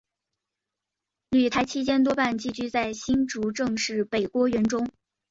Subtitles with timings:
[1.29, 4.89] 旅台期间多半寄居在新竹郑氏北郭园中。